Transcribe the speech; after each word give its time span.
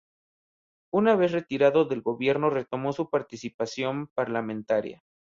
Una 0.91 1.15
vez 1.15 1.31
retirado 1.31 1.85
del 1.85 2.01
gobierno, 2.01 2.49
retomó 2.49 2.91
su 2.91 3.11
participación 3.11 4.07
parlamentaria. 4.15 5.03